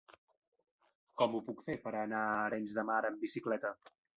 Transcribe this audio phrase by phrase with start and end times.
[1.21, 3.77] Com ho puc fer per anar a Arenys de Mar amb bicicleta?